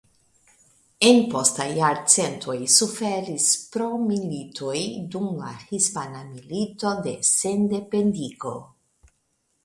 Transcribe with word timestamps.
En 1.07 1.17
postaj 1.31 1.65
jarcentoj 1.79 2.55
suferis 2.75 3.45
pro 3.75 3.89
militoj 4.05 4.79
dum 5.15 5.27
la 5.41 5.51
Hispana 5.73 6.23
Milito 6.31 6.95
de 7.09 7.13
Sendependigo. 7.33 8.55